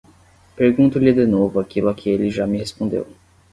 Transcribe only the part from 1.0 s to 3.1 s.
de novo aquilo a que ele já me respondeu